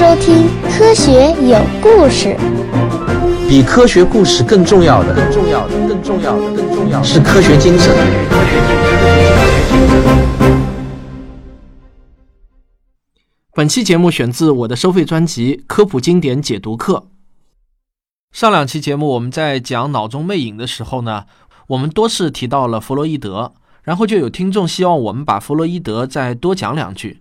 [0.00, 2.28] 收听《科学有故事》。
[3.46, 7.94] 比科学故事更重要的，更重要的，更重要的，更重要的是科学精神。
[13.52, 17.04] 本期节目选自我的收费专辑《科普经典解读课》。
[18.34, 21.26] 上两期节目我们在讲脑中魅影的时候呢，
[21.66, 27.19] 我们多次提到了弗洛伊德，然后就有听众希望我们把弗洛伊德再多讲两句。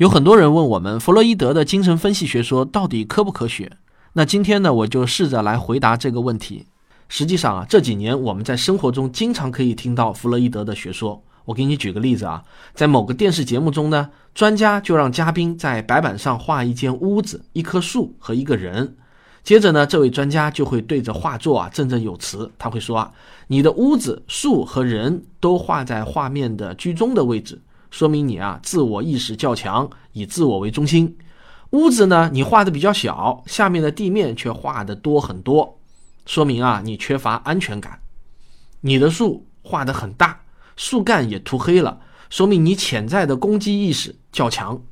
[0.00, 3.70] 有很多人问我们，弗洛伊德的精神分析学说到底科不科学？
[4.14, 6.64] 那今天呢，我就试着来回答这个问题。
[7.10, 11.22] 实际上啊，这几年我们在生活中经常可以听到弗洛伊德的学说。
[11.44, 12.42] 我给你举个例子啊，
[12.72, 18.96] 在某个电视节目中呢，专家就让嘉宾在白板上画一间屋子、一棵树和一个人。
[19.44, 23.12] 接着呢，这位专家就会对着画作啊振振有词，他会说啊，
[23.48, 31.16] 你的屋子、树和人都画在画面的居中的位置，说明你啊自我意识较强，以自我为中心。
[31.70, 35.78] 屋子呢，你画的比较小，下面的地面却画的多很多，
[36.26, 38.00] 说明啊你缺乏安全感。
[38.80, 40.40] 你的树画的很大，
[40.76, 44.82] 树干也涂黑了，说明你潜在的攻击意识较强。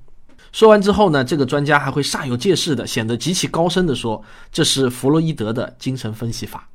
[0.53, 6.69] 说完之后呢，这个专家还会煞有介事的，显得极其高深的说：“这是弗洛伊德的精神分析法。”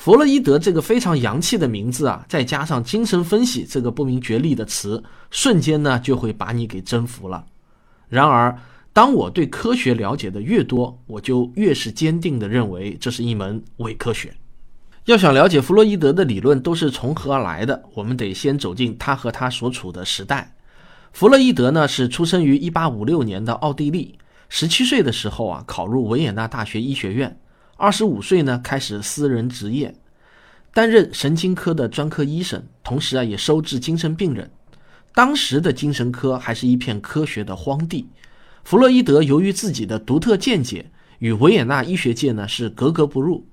[0.00, 7.44] 弗洛伊德这个非常洋气的名字啊，再加上精神分析这个不明觉厉的词，瞬间呢就会把你给征服了。
[8.08, 8.58] 然而，
[8.94, 14.32] 当我对科学了解的越多，我就越是坚定地认为这是一门伪科学。
[15.04, 20.56] 要想了解弗洛伊德的理论都是从何而来的，我们得先走进他和他所处的时代。
[21.12, 24.18] 弗洛伊德呢是出生于1856年的奥地利
[24.50, 27.38] ，17岁的时候啊考入维也纳大学医学院
[27.80, 29.94] 二十五岁呢开始私人执业，
[30.74, 34.50] 担任神经科的专科医生，同时啊也收治精神病人。
[35.14, 38.06] 当时的精神科还是一片科学的荒地。
[38.64, 43.46] 弗洛伊德由于自己的独特见解，与维也纳医学界呢是格格不入。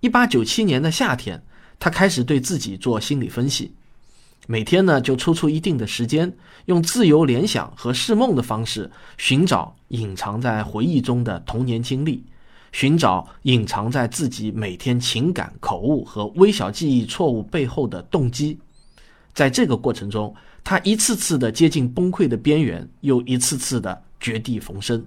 [0.00, 1.42] 一八九七年的夏天，
[1.78, 3.72] 他开始对自己做心理分析。
[4.46, 6.30] 每天呢，就抽出一定的时间，
[6.66, 12.22] 用自由联想和释梦的方式，寻找隐藏在回忆中的童年经历，
[12.72, 18.58] 寻找隐藏在自己每天情感口误和微小记忆错误背后的动机。
[19.32, 25.04] 在这个过程中，他一次次的接近崩溃的边缘，又一次次的绝地逢生。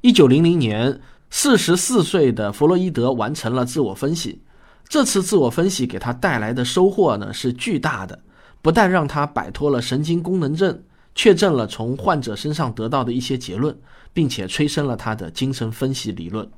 [0.00, 1.00] 一九零零年，
[1.30, 4.40] 四十四岁的弗洛伊德完成了自我分析。
[4.88, 8.18] 这次自我分析给他带来的收获呢，是巨大的。
[8.62, 10.82] 不但让他摆脱了神经功能症，
[11.14, 13.76] 确证了从患者身上得到的一些结论，
[14.12, 16.48] 并且催生了他的精神分析理论。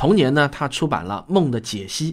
[0.00, 2.12] 同年呢，他出版了《梦的解析》，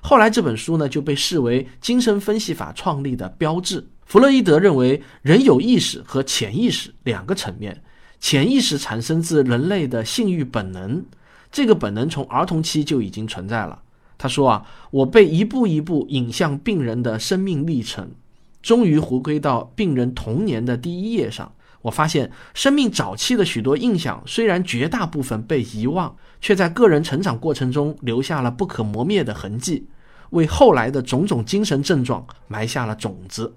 [0.00, 3.86] 后来这本书呢就被视为精神分析法创立的标志。
[4.04, 7.84] 弗洛伊德认为，人有意识和潜意识两个层面，
[8.18, 11.04] 潜意识产生自人类的性欲本能，
[11.52, 13.80] 这个本能从儿童期就已经存在了。
[14.18, 18.10] 他说啊，我被一步一步引向病人的生命历程。
[18.60, 21.52] 终于回归到病人童年的第一页上，
[21.82, 29.86] 我发现生命早期的许多印象，虽然绝大部分被遗忘，却在个人成长过程中留下了不可磨灭的痕迹，
[30.30, 33.46] 为后来的种种精神症状埋下了种子。《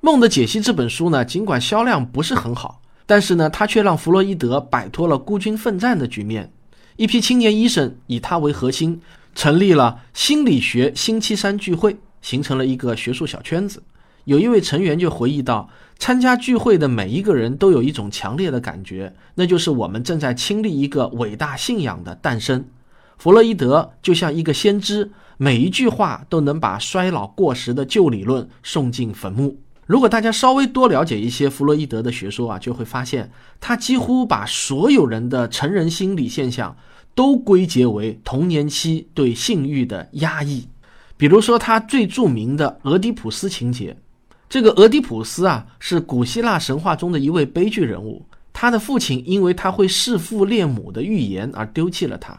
[0.00, 6.52] 梦的解析》这本书呢，尽管销量不是很好，但是呢，它却让弗洛伊德摆脱了孤军奋战的局面。
[6.96, 9.02] 一批青年医生以他为核心，
[9.34, 13.82] 成立了心理学星期三聚会，形成了一个学术小圈子。
[14.26, 15.70] 有一位成员就回忆到，
[16.00, 22.64] 参加聚会的每一个人都有一种强烈的感觉，那就是我们正在亲历一个伟大信仰的诞生。
[23.16, 29.60] 弗洛伊德就像一个先知，每一句话都能把衰老过时的旧理论送进坟墓。
[29.86, 36.76] 如果大家稍微多了解一些弗洛伊德的学说啊，就会发现他几乎把所有人的成人心理现象
[37.14, 40.66] 都归结为童年期对性欲的压抑。
[41.16, 43.96] 比如说，他最著名的俄狄浦斯情节。
[44.48, 48.24] 这个俄狄浦斯啊，是古希腊神话中的一位悲剧人物。
[48.52, 52.38] 他的父亲因为他会弑父恋母的预言而丢弃了他。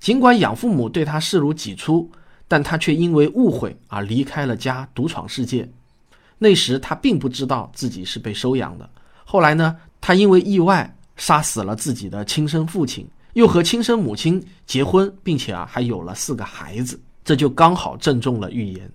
[0.00, 2.10] 尽管养父母对他视如己出，
[2.48, 5.70] 但他却因为误会而离开了家，独闯世界。
[6.38, 8.90] 那时他并不知道自己是被收养的。
[9.24, 17.00] 后来呢，他因为意外杀死了自己的亲生父亲，又和亲生母亲结婚，并且啊还有了四个孩子。
[17.24, 18.90] 这就刚好正中了预言。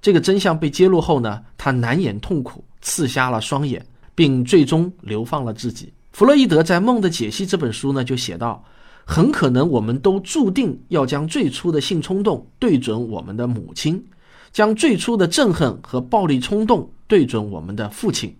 [0.00, 3.84] 这个真相被揭露后呢，他难掩痛苦，刺瞎了双眼，
[4.14, 5.92] 并最终流放了自己。
[6.12, 8.64] 弗洛伊德在《梦的解析》这本书呢，就写道：
[9.04, 14.04] 很可能我们都注定要将最初的性冲动对准我们的母亲，
[14.52, 18.34] 将最初的憎恨和暴力冲动对准我们的父亲。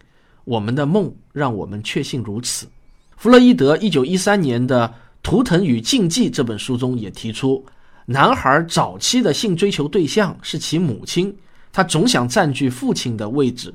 [0.44, 2.66] 我们的梦让我们确信如此。
[3.16, 4.88] 弗洛伊德一九一三年的
[5.22, 7.64] 《图腾与禁忌》这本书中也提出，
[8.06, 11.36] 男孩早期的性追求对象是其母亲，
[11.78, 13.72] 他总想占据父亲的位置，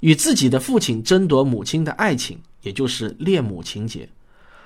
[0.00, 4.08] 与自己的父亲争夺母亲的爱情，也就是恋母情节。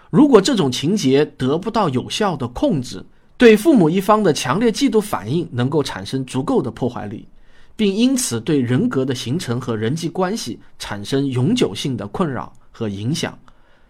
[0.09, 3.05] 如果这种情节得不到有效的控制，
[3.37, 7.27] 对父母一方的强烈嫉妒反应能够产生足够的破坏力，
[7.75, 13.37] 并因此对人格的形成和人际关系产生永久性的困扰和影响。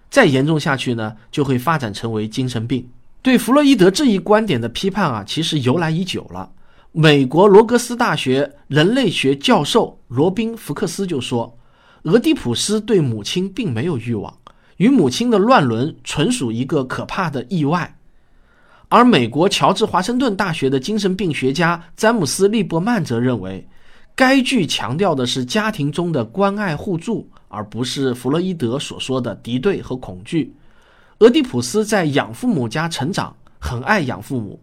[0.09, 2.89] 再严重下去呢，就会发展成为精神病。
[3.21, 6.51] 对弗洛伊德这一观点的批判啊，其实由来已久了。
[6.93, 11.57] 美国罗格斯大学人类学教授罗宾·福克斯就说，
[12.03, 14.37] 俄狄浦斯对母亲并没有欲望，
[14.79, 17.97] 与母亲的乱伦纯属一个可怕的意外。
[18.89, 23.69] 而美国乔治华盛顿大学的精神病学家詹姆斯利伯曼则认为，
[24.17, 30.53] 该剧强调的是家庭中的关爱互助，而不是弗洛伊德所说的敌对和恐惧。
[31.21, 34.59] 俄狄浦斯在养父母家成长，很爱养父母，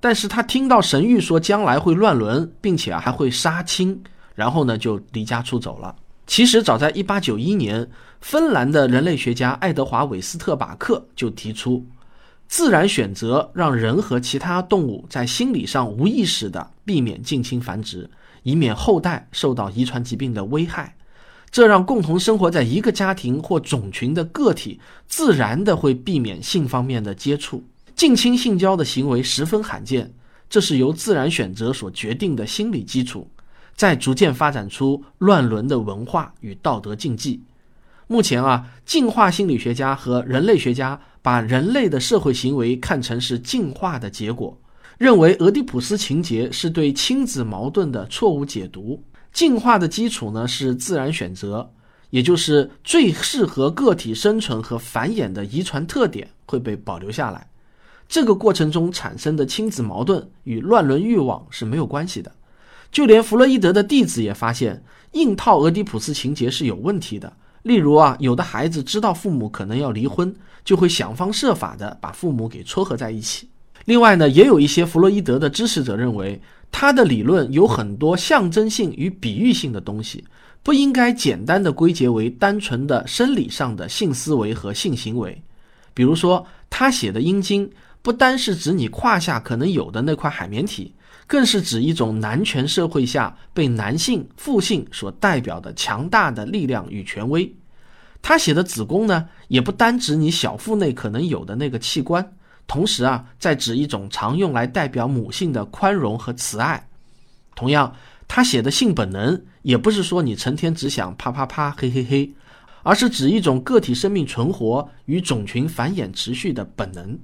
[0.00, 4.00] 但是他听到神谕说将来会乱伦，并且还会杀亲，
[4.34, 5.94] 然后呢就离家出走了。
[6.26, 7.90] 其实早在1891年，
[8.20, 11.84] 芬兰的人类学家爱德华韦斯特巴克就提出。
[12.46, 18.08] 自然选择让人和其他动物在心理上无意识地避免近亲繁殖，
[18.42, 20.94] 以免后代受到遗传疾病的危害。
[21.50, 27.64] 这让共同生活在一个家庭或种群的个体自然地会避免性方面的接触。
[27.98, 30.08] 近亲性交的行为十分罕见，
[30.48, 33.28] 这是由自然选择所决定的心理基础，
[33.74, 37.42] 在逐渐发展出乱伦的文化与道德禁忌。
[38.06, 40.98] 目前啊，进化心理学家和人类学家。
[41.20, 44.56] 把人类的社会行为看成是进化的结果，
[44.96, 49.02] 认为俄狄浦斯情节是对亲子矛盾的错误解读。
[49.32, 51.70] 进化的基础呢是自然选择，
[52.10, 57.46] 也就是最适合个体生存和繁衍的遗传特点会被保留下来。
[58.08, 62.32] 这个过程中产生的亲子矛盾与乱伦欲望是没有关系的。
[62.90, 64.82] 就连弗洛伊德的弟子也发现，
[65.12, 67.30] 硬套俄狄浦斯情节是有问题的。
[67.62, 70.34] 例如啊，有的孩子知道父母可能要离婚，
[70.64, 73.46] 就会想方设法的把父母给撮合在一起。
[73.84, 76.40] 另外呢，也有一些弗洛伊德的支持者认为，
[76.70, 80.24] 他的理论有很多象征性与比喻性的东西，
[80.62, 85.42] 不应该简单的归结为单纯的生理上的性思维和性行为。
[85.92, 87.68] 比如说，他写的阴茎
[88.02, 90.94] 不单是指你胯下可能有的那块海绵体。
[91.26, 97.54] 更是指一种男权社会下被男性父性所代表的强大的力量与权威。
[98.22, 102.32] 他写的子宫呢，也不单指你小腹内可能有的那个器官，
[102.66, 106.88] 同时啊，在指一种常用来代表母性的宽容和慈爱。
[107.54, 107.94] 同样，
[108.26, 112.32] 他写的性本能，也不是说你成天只想啪啪啪嘿嘿嘿，
[112.82, 117.18] 而是指一种个体生命存活与种群繁衍持续的本能。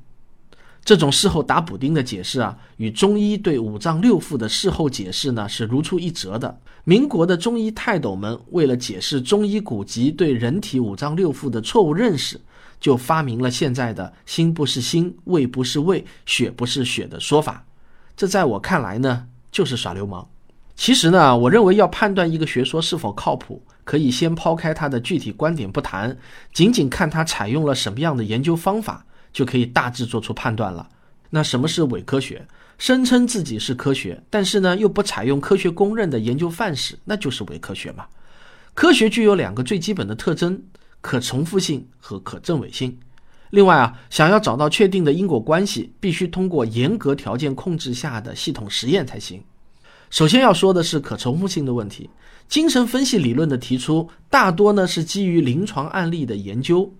[0.84, 6.60] 这种事后打补丁的解释啊，与中医对五脏六腑的事后解释呢是如出一辙的。
[6.84, 12.38] 民国的中医泰斗们为了解释中医古籍对人体五脏六腑的错误认识，
[12.78, 17.64] 就发明了现在的心不是心、胃不是胃、血不是血的说法。
[18.14, 20.28] 这在我看来呢，就是耍流氓。
[20.76, 26.14] 其实呢，我认为要判断一个学说是否靠谱，可以先抛开它的具体观点不谈，
[26.52, 29.06] 仅仅看它采用了什么样的研究方法。
[29.34, 30.88] 就可以大致做出判断了。
[31.28, 32.46] 那什么是伪科学？
[32.78, 38.06] 声称自己是科学，但是呢又不采用科学公认的研究范式，那就是伪科学嘛。
[38.72, 40.60] 科学具有两个最基本的特征：
[41.00, 42.98] 可重复性和可证伪性。
[43.50, 49.40] 另外啊，想要找到确定的因果关系，必须通过严格条件控制下的系统实验才行。
[50.10, 52.10] 首先要说的是可重复性的问题。
[52.48, 56.92] 精神分析理论的提出，大多呢是基于临床案例的研究。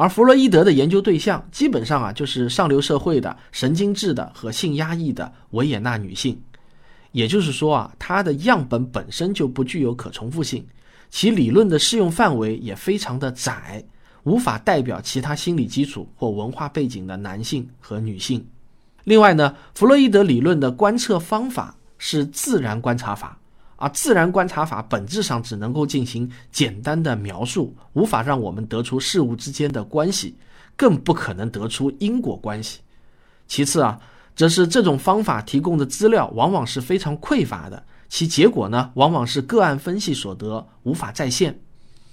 [0.00, 6.40] 而弗洛伊德的研究对象基本上啊，就是上流社会的神经质的和性压抑的维也纳女性，
[7.10, 10.64] 也就是说啊，他的样本本身就不具有可重复性，
[11.10, 13.84] 其理论的适用范围也非常的窄，
[14.22, 18.46] 无法代表其他心理基础或文化背景的男性和女性。
[19.02, 23.37] 另外呢，弗洛伊德理论的观测方法是自然观察法。
[23.80, 30.36] 而自然观察法本质上只能够进行简单的描述，无法让我们得出事物之间的关系，
[30.76, 32.80] 更不可能得出因果关系。
[33.46, 34.00] 其次啊，
[34.34, 41.56] 则是这种方法提供的资料往往是非常匮乏的，其结果呢，往往是个案分析所得，无法再现。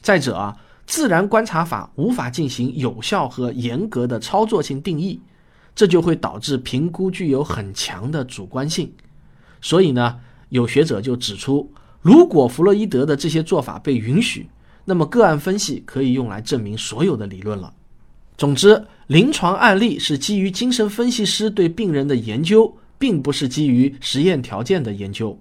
[0.04, 0.56] 再者啊，
[0.86, 5.20] 自然观察法无法进行有效和严格的操作性定义，
[5.74, 8.94] 这就会导致评估具有很强的主观性。
[9.62, 10.20] 所以呢。
[10.50, 11.72] 有学者就指出，
[12.02, 14.48] 如果弗洛伊德的这些做法被允许，
[14.86, 17.74] 那么个案分析可以用来证明所有的理论了。
[18.38, 25.40] 总之，临床案例是基于精神分析师对病人的研究，并不是基于实验条件的研究。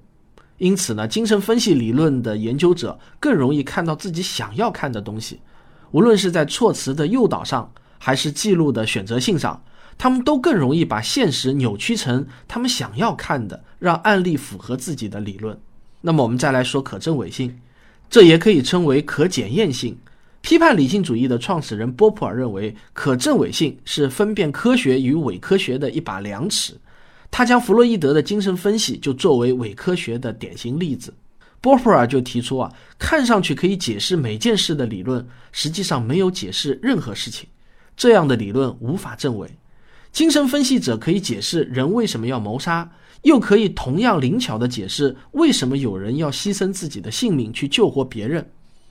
[0.58, 5.40] 因此呢，精神分析理论的研究者更容易看到自己想要看的东西，
[5.90, 9.61] 无论是在措辞的诱导上，还是记录的选择性上，
[9.96, 15.58] 他们都更容易把现实扭曲成他们想要看的，让案例符合自己的理论。
[16.00, 17.58] 那么，我们再来说可证伪性，
[18.10, 19.96] 这也可以称为可检验性。
[20.42, 26.78] 批判理性主义的创始人波普尔认为，可证伪性是分辨科学与伪科学的一把量尺。
[27.30, 31.14] 他将弗洛伊德的精神分析就作为伪科学的典型例子。
[31.62, 37.48] 波普尔就提出啊，看上去可以解释每件事的理论，实际上没有解释任何事情。
[37.96, 39.48] 这样的理论无法证伪。
[40.14, 42.88] 精神分析者可以解释人为什么要谋杀，
[43.23, 48.49] 又可以同样灵巧地解释为什么有人要牺牲自己的性命去救活别人。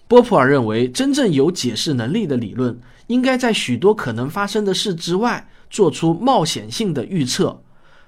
[0.10, 2.78] 波普尔认为，真正有解释能力的理论，
[3.08, 7.58] 应该在许多可能发生的事之外，做出冒险性的预测。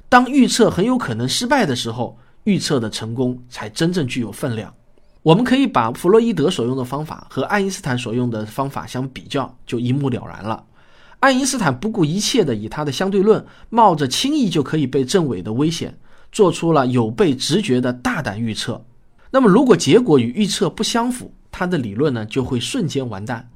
[0.09, 4.73] 当预测很有可能失败的时候，预测的成功才真正具有分量。
[5.23, 10.61] 我们可以把弗洛伊德所用的方法和爱因斯坦所用的方法相比较，就一目了然了。
[11.19, 15.97] 爱因斯坦不顾一切地以他的相对论，冒着轻易就可以被证伪的危险，
[16.31, 18.85] 做出了有悖直觉的大胆预测。
[19.31, 23.49] 那么，如果结果与预测不相符，他的理论呢就会瞬间完蛋。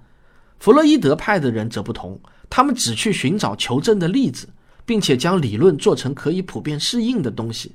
[0.59, 4.49] 弗洛伊德派的人则不同，他们只去寻找求证的例子。
[4.85, 7.73] 并且将理论做成可以普遍适应的东西，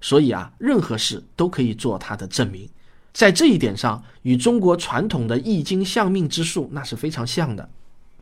[0.00, 2.66] 所以啊，任何事都可以做它的证明。
[3.12, 7.68] 在这一点上，与中国传统的易经相命之术那是非常像的。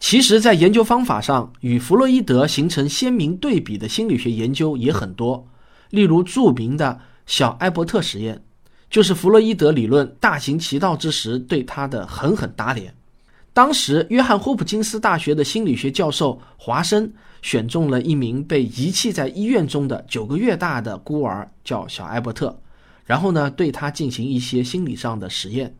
[0.05, 5.47] 其实，在研究方法上，与弗洛伊德形成鲜明对比的心理学研究也很多。
[5.91, 8.43] 例如，著名的小艾伯特实验，
[8.91, 12.93] 就是弗洛伊德理论大行其道之时对他的狠狠打脸。
[13.55, 22.59] 当时，约翰霍普金斯大学的心理学教授华生选中了一名被遗弃在医院中的九个月大的孤儿，叫小艾伯特，
[23.07, 25.77] 然后呢，对他进行一些心理上的实验。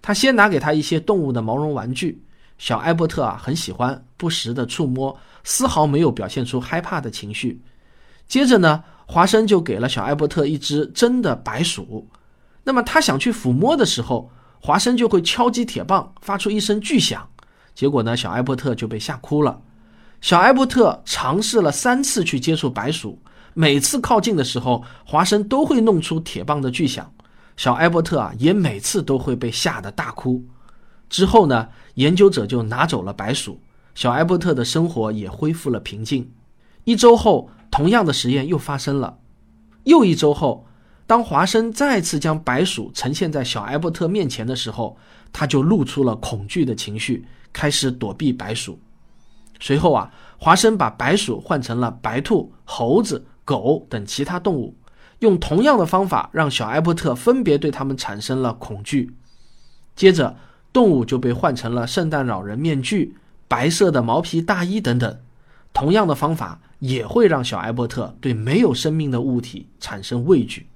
[0.00, 2.22] 他先拿给他一些动物的毛绒玩具，
[2.58, 7.60] 小艾伯特啊很喜欢，不时的触摸，丝毫没有表现出害怕的情绪。
[8.26, 12.08] 接着呢，华生就给了小艾伯特一只真的白鼠，
[12.64, 14.30] 那么他想去抚摸的时候。
[14.58, 17.28] 华生就会敲击铁棒，发出一声巨响，
[17.72, 19.60] 结果呢，小艾伯特就被吓哭了。
[20.20, 23.16] 小艾伯特尝试了三次去接触白鼠，
[23.54, 27.08] 每次靠近的时候，华生都会弄出铁棒的巨响，
[27.56, 30.42] 小艾伯特啊也每次都会被吓得大哭。
[31.08, 33.60] 之后呢，研究者就拿走了白鼠，
[33.94, 36.30] 小艾伯特的生活也恢复了平静。
[36.84, 39.18] 一周后，同样的实验又发生了，
[39.84, 40.66] 又一周后。
[41.08, 44.96] 当华生再次将白鼠呈现在小艾伯特面前的时候，
[45.32, 48.76] 他就露出了恐惧的情绪，开始躲避白鼠。
[49.60, 54.76] 随后啊，华生把白鼠换成了白兔、猴子、狗等其他动物，
[55.20, 59.14] 用同样的方法让小艾伯特分别对他们产生了恐惧。
[59.94, 60.36] 接着，
[60.76, 63.14] 动物就被换成了圣诞老人面具、
[63.48, 65.18] 白色的毛皮大衣等等。
[65.72, 70.66] 同样的方法也会让小艾伯特对没有生命的物体产生畏惧。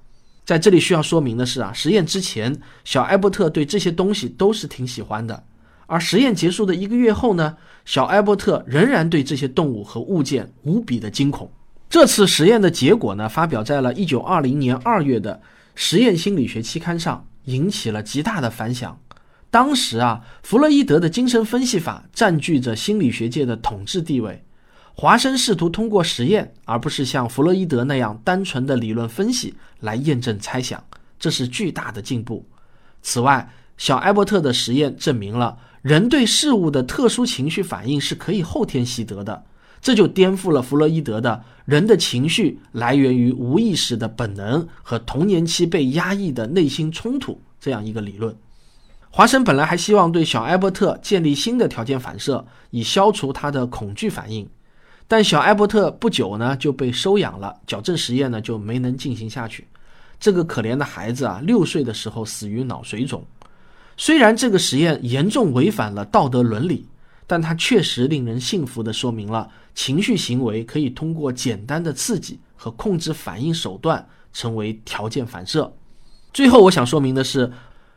[0.46, 5.44] 在这里需要说明的是啊，实验之前，小艾伯特对这些东西都是挺喜欢的，
[5.84, 11.50] 而实验结束的一个月后呢，小艾伯特仍然对这些动物和物件无比的惊恐。
[11.90, 15.34] 这次实验的结果呢，发表在了一九二零年二月的
[15.74, 18.98] 《实验心理学》期刊上，引起了极大的反响。
[19.50, 24.44] 当时啊，弗洛伊德的精神分析法占据着心理学界的统治地位。
[24.94, 30.84] 华生试图通过实验，而不是像弗洛伊德那样单纯的理论分析来验证猜想，
[31.18, 32.46] 这是巨大的进步。
[33.02, 39.44] 此外，小艾伯特的实验证明了人对事物的特殊情绪反应是可以后天习得的，
[39.80, 48.36] 这就颠覆了弗洛伊德的人的情绪来源于无意识的本能和童年期被压抑的内心冲突这样一个理论。
[49.12, 54.48] 华生本来还希望对小艾伯特建立新的条件反射，以消除他的恐惧反应。
[55.08, 59.66] 但小艾伯特不久呢就被收养了，矫正实验呢就没能进行下去。
[60.20, 63.24] 这个可怜的孩子啊，六岁的时候死于脑水肿。
[63.96, 66.86] 虽然这个实验严重违反了道德伦理，
[67.26, 75.72] 但它确实令人信服地说明了情绪行为可以通过简单的刺激和控制反应手段成为条件反射。
[76.32, 77.50] 最后，我想说明的是，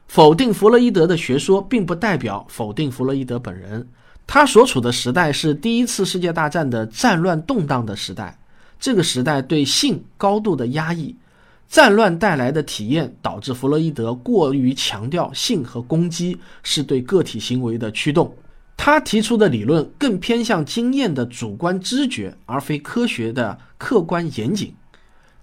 [0.07, 3.88] 否定弗洛伊德的学说，并不代表否定弗洛伊德本人。
[4.25, 8.38] 他所处的时代是第一次世界大战的战乱动荡的时代，
[8.79, 11.15] 这个时代对性高度的压抑，
[11.67, 18.33] 战乱带来的体验导致弗洛伊德过于强调性和攻击是对个体行为的驱动。
[18.77, 24.74] 他提出的理论更偏向经验的主观知觉，而非科学的客观严谨。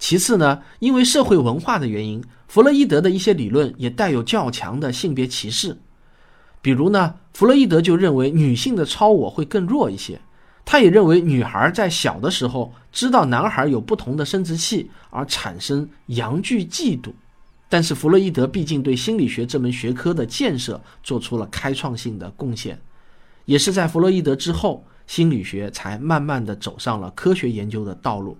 [0.00, 5.78] 其次呢，因为社会文化的原因，弗洛伊德的一些理论也带有较强的性别歧视。
[6.62, 10.18] 比如呢，弗洛伊德就认为女性的超我会更弱一些。
[10.64, 17.12] 他也认为女孩在小的时候知道男孩有不同的生殖器而产生阳具嫉妒。
[17.68, 22.80] 但是弗洛伊德毕竟对心理学这门学科的建设做出了开创性的贡献。
[23.44, 28.36] 也是在弗洛伊德之后，心理学才慢慢的走上了科学研究的道路。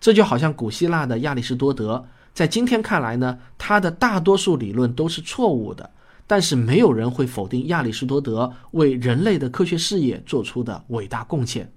[0.00, 5.90] 这就好像古希腊的亚里士多德，在今天看来呢，他的大多数理论都是错误的，
[6.26, 11.72] 但是没有人会否定亚里士多德为人类的科学事业做出的伟大贡献。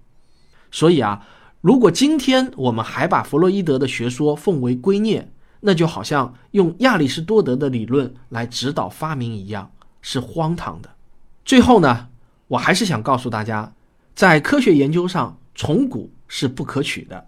[0.71, 1.25] 所以啊，
[1.61, 5.25] 如果今天我们还把弗洛伊德的学说奉为圭臬，
[5.61, 10.89] 那就好像用亚里士多德的理论来指导发明一样，是荒唐的。
[11.43, 12.07] 最后呢？
[12.47, 13.73] 我还是想告诉大家，
[14.13, 17.27] 在科学研究上，重古是不可取的。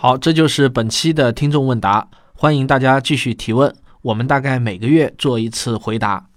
[0.00, 6.27] 好，这就是本期的听众问答，欢迎大家继续提问，我们大概每个月做一次回答。